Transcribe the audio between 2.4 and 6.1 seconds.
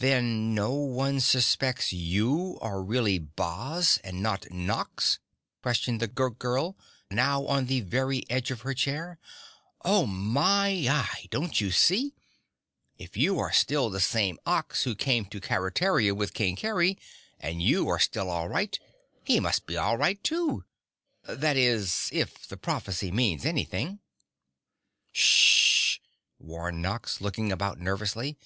are really Boz and not NOX?" questioned the